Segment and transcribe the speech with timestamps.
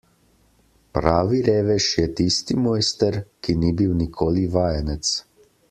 [0.97, 5.17] Pravi revež je tisti mojster, ki ni bil nikoli vajenec.